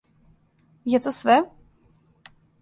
Је 0.93 1.01
то 1.07 1.13
све? 1.17 1.37